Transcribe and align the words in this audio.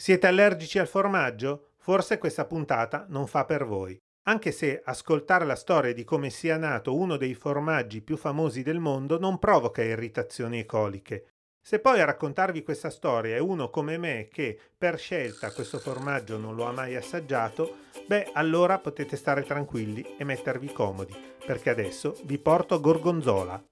Siete 0.00 0.28
allergici 0.28 0.78
al 0.78 0.86
formaggio? 0.86 1.70
Forse 1.78 2.18
questa 2.18 2.44
puntata 2.44 3.06
non 3.08 3.26
fa 3.26 3.44
per 3.44 3.64
voi. 3.64 3.98
Anche 4.28 4.52
se 4.52 4.80
ascoltare 4.84 5.44
la 5.44 5.56
storia 5.56 5.92
di 5.92 6.04
come 6.04 6.30
sia 6.30 6.56
nato 6.56 6.94
uno 6.94 7.16
dei 7.16 7.34
formaggi 7.34 8.00
più 8.00 8.16
famosi 8.16 8.62
del 8.62 8.78
mondo 8.78 9.18
non 9.18 9.40
provoca 9.40 9.82
irritazioni 9.82 10.60
e 10.60 10.66
coliche. 10.66 11.30
Se 11.60 11.80
poi 11.80 12.00
a 12.00 12.04
raccontarvi 12.04 12.62
questa 12.62 12.90
storia 12.90 13.34
è 13.34 13.40
uno 13.40 13.70
come 13.70 13.98
me 13.98 14.28
che 14.30 14.56
per 14.78 15.00
scelta 15.00 15.50
questo 15.50 15.80
formaggio 15.80 16.38
non 16.38 16.54
lo 16.54 16.66
ha 16.66 16.72
mai 16.72 16.94
assaggiato, 16.94 17.78
beh 18.06 18.30
allora 18.34 18.78
potete 18.78 19.16
stare 19.16 19.42
tranquilli 19.42 20.14
e 20.16 20.22
mettervi 20.22 20.72
comodi, 20.72 21.12
perché 21.44 21.70
adesso 21.70 22.14
vi 22.22 22.38
porto 22.38 22.76
a 22.76 22.78
Gorgonzola. 22.78 23.64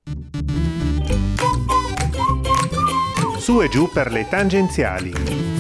Su 3.39 3.63
e 3.63 3.69
giù 3.69 3.89
per 3.93 4.11
le 4.11 4.27
tangenziali. 4.29 5.56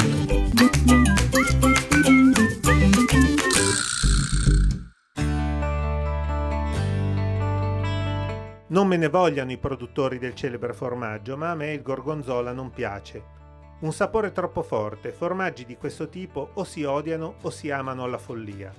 Non 8.76 8.88
me 8.88 8.98
ne 8.98 9.08
vogliano 9.08 9.52
i 9.52 9.56
produttori 9.56 10.18
del 10.18 10.34
celebre 10.34 10.74
formaggio, 10.74 11.34
ma 11.38 11.50
a 11.50 11.54
me 11.54 11.72
il 11.72 11.80
gorgonzola 11.80 12.52
non 12.52 12.70
piace. 12.70 13.22
Un 13.80 13.90
sapore 13.90 14.32
troppo 14.32 14.62
forte, 14.62 15.12
formaggi 15.12 15.64
di 15.64 15.76
questo 15.76 16.10
tipo 16.10 16.50
o 16.52 16.64
si 16.64 16.82
odiano 16.84 17.36
o 17.40 17.48
si 17.48 17.70
amano 17.70 18.04
alla 18.04 18.18
follia. 18.18 18.70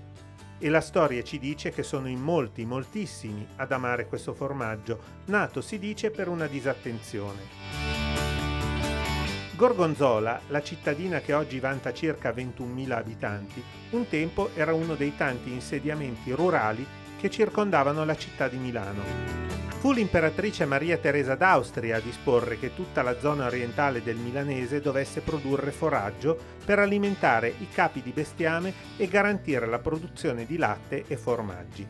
E 0.60 0.70
la 0.70 0.82
storia 0.82 1.24
ci 1.24 1.40
dice 1.40 1.72
che 1.72 1.82
sono 1.82 2.08
in 2.08 2.22
molti, 2.22 2.64
moltissimi 2.64 3.48
ad 3.56 3.72
amare 3.72 4.06
questo 4.08 4.34
formaggio, 4.34 5.00
nato 5.26 5.62
si 5.62 5.80
dice 5.80 6.12
per 6.12 6.28
una 6.28 6.46
disattenzione. 6.46 7.87
Gorgonzola, 9.58 10.40
la 10.50 10.62
cittadina 10.62 11.20
che 11.20 11.34
oggi 11.34 11.60
vanta 11.60 11.92
circa 11.92 12.30
21.000 12.30 12.92
abitanti, 12.92 13.64
un 13.90 14.08
tempo 14.08 14.52
era 14.54 14.76
uno 14.76 14.94
dei 14.94 15.16
tanti 15.18 15.52
insediamenti 15.52 16.32
rurali 16.32 16.86
che 17.20 17.32
circondavano 17.32 18.06
la 18.06 18.16
città 18.16 18.48
di 18.48 18.58
Milano. 18.58 19.02
Fu 19.80 19.94
l'imperatrice 19.94 20.66
Maria 20.66 20.98
Teresa 20.98 21.34
d'Austria 21.34 21.98
a 21.98 22.00
disporre 22.00 22.60
che 22.60 22.76
tutta 22.76 23.02
la 23.02 23.18
zona 23.20 23.48
orientale 23.48 24.04
del 24.04 24.18
milanese 24.18 24.80
dovesse 24.80 25.22
produrre 25.22 25.72
foraggio 25.72 26.38
per 26.64 26.78
alimentare 26.78 27.52
i 27.58 27.68
capi 27.68 28.04
di 28.04 28.12
bestiame 28.12 28.72
e 28.96 29.08
garantire 29.08 29.66
la 29.66 29.80
produzione 29.80 30.46
di 30.46 30.58
latte 30.58 31.06
e 31.08 31.18
formaggi. 31.18 31.88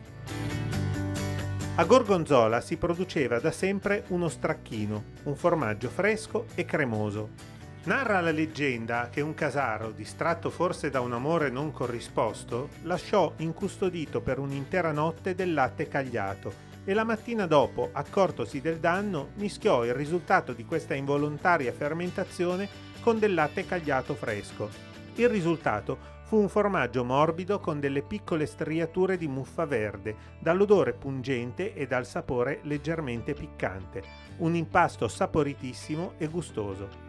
A 1.74 1.84
Gorgonzola 1.84 2.62
si 2.62 2.78
produceva 2.78 3.38
da 3.40 3.52
sempre 3.52 4.04
uno 4.08 4.30
stracchino, 4.30 5.04
un 5.24 5.36
formaggio 5.36 5.90
fresco 5.90 6.46
e 6.54 6.64
cremoso. 6.64 7.56
Narra 7.84 8.20
la 8.20 8.32
leggenda 8.32 9.08
che 9.08 9.22
un 9.22 9.32
casaro, 9.34 9.92
distratto 9.92 10.50
forse 10.50 10.90
da 10.90 11.00
un 11.00 11.12
amore 11.14 11.48
non 11.48 11.72
corrisposto, 11.72 12.68
lasciò 12.82 13.32
incustodito 13.36 14.20
per 14.20 14.38
un'intera 14.38 14.92
notte 14.92 15.34
del 15.34 15.54
latte 15.54 15.88
cagliato 15.88 16.66
e 16.84 16.92
la 16.92 17.04
mattina 17.04 17.46
dopo, 17.46 17.88
accortosi 17.92 18.60
del 18.60 18.78
danno, 18.78 19.30
mischiò 19.34 19.84
il 19.84 19.94
risultato 19.94 20.52
di 20.52 20.64
questa 20.64 20.94
involontaria 20.94 21.72
fermentazione 21.72 22.68
con 23.00 23.18
del 23.18 23.32
latte 23.32 23.64
cagliato 23.64 24.14
fresco. 24.14 24.68
Il 25.14 25.28
risultato 25.28 26.16
fu 26.24 26.36
un 26.36 26.48
formaggio 26.50 27.04
morbido 27.04 27.58
con 27.58 27.80
delle 27.80 28.02
piccole 28.02 28.44
striature 28.44 29.16
di 29.16 29.26
muffa 29.26 29.64
verde, 29.64 30.14
dall'odore 30.40 30.92
pungente 30.92 31.72
e 31.72 31.86
dal 31.86 32.04
sapore 32.04 32.60
leggermente 32.64 33.32
piccante, 33.32 34.02
un 34.38 34.54
impasto 34.54 35.08
saporitissimo 35.08 36.14
e 36.18 36.26
gustoso. 36.26 37.07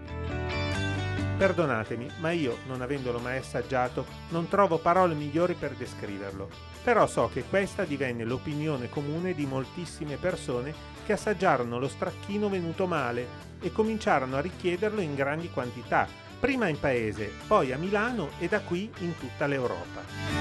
Perdonatemi, 1.39 2.11
ma 2.17 2.31
io, 2.31 2.57
non 2.67 2.81
avendolo 2.81 3.17
mai 3.17 3.37
assaggiato, 3.37 4.05
non 4.31 4.49
trovo 4.49 4.77
parole 4.77 5.13
migliori 5.13 5.53
per 5.53 5.71
descriverlo. 5.71 6.49
Però 6.83 7.07
so 7.07 7.29
che 7.31 7.43
questa 7.43 7.85
divenne 7.85 8.25
l'opinione 8.25 8.89
comune 8.89 9.33
di 9.33 9.45
moltissime 9.45 10.17
persone 10.17 10.73
che 11.05 11.13
assaggiarono 11.13 11.79
lo 11.79 11.87
stracchino 11.87 12.49
venuto 12.49 12.87
male 12.87 13.25
e 13.61 13.71
cominciarono 13.71 14.35
a 14.35 14.41
richiederlo 14.41 14.99
in 14.99 15.15
grandi 15.15 15.49
quantità, 15.49 16.09
prima 16.41 16.67
in 16.67 16.77
paese, 16.77 17.31
poi 17.47 17.71
a 17.71 17.77
Milano 17.77 18.31
e 18.39 18.49
da 18.49 18.59
qui 18.59 18.91
in 18.99 19.17
tutta 19.17 19.47
l'Europa. 19.47 20.38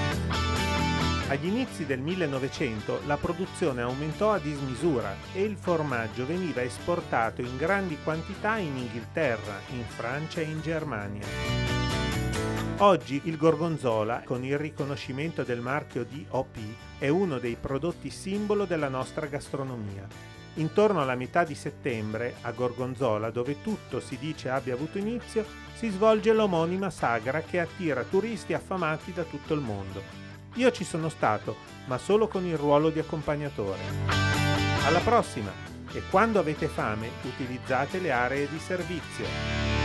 Agli 1.29 1.45
inizi 1.45 1.85
del 1.85 1.99
1900 1.99 3.01
la 3.05 3.15
produzione 3.15 3.83
aumentò 3.83 4.33
a 4.33 4.39
dismisura 4.39 5.15
e 5.31 5.43
il 5.43 5.57
formaggio 5.57 6.25
veniva 6.25 6.63
esportato 6.63 7.41
in 7.41 7.55
grandi 7.55 7.99
quantità 8.03 8.57
in 8.57 8.75
Inghilterra, 8.75 9.59
in 9.69 9.83
Francia 9.85 10.41
e 10.41 10.45
in 10.45 10.59
Germania. 10.61 11.27
Oggi 12.77 13.21
il 13.25 13.37
gorgonzola, 13.37 14.23
con 14.25 14.43
il 14.43 14.57
riconoscimento 14.57 15.43
del 15.43 15.59
marchio 15.59 16.03
DOP, 16.03 16.57
è 16.97 17.09
uno 17.09 17.37
dei 17.37 17.57
prodotti 17.61 18.09
simbolo 18.09 18.65
della 18.65 18.89
nostra 18.89 19.27
gastronomia. 19.27 20.07
Intorno 20.55 20.99
alla 20.99 21.15
metà 21.15 21.43
di 21.43 21.53
settembre, 21.53 22.37
a 22.41 22.51
Gorgonzola, 22.51 23.29
dove 23.29 23.61
tutto 23.61 23.99
si 23.99 24.17
dice 24.17 24.49
abbia 24.49 24.73
avuto 24.73 24.97
inizio, 24.97 25.45
si 25.75 25.89
svolge 25.89 26.33
l'omonima 26.33 26.89
sagra 26.89 27.41
che 27.41 27.59
attira 27.59 28.03
turisti 28.03 28.55
affamati 28.55 29.13
da 29.13 29.23
tutto 29.23 29.53
il 29.53 29.61
mondo. 29.61 30.28
Io 30.59 30.71
ci 30.71 30.83
sono 30.83 31.07
stato, 31.07 31.55
ma 31.85 31.97
solo 31.97 32.27
con 32.27 32.45
il 32.45 32.57
ruolo 32.57 32.89
di 32.89 32.99
accompagnatore. 32.99 33.79
Alla 34.85 34.99
prossima! 34.99 35.49
E 35.93 36.01
quando 36.09 36.37
avete 36.37 36.67
fame 36.67 37.09
utilizzate 37.23 37.99
le 37.99 38.11
aree 38.11 38.49
di 38.49 38.59
servizio. 38.59 39.78